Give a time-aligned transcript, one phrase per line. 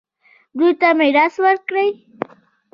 [0.57, 1.89] دوی ته میراث ورکړئ